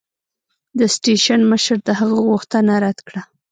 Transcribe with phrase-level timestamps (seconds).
[0.77, 3.21] د سټېشن مشر د هغه غوښتنه رد کړه.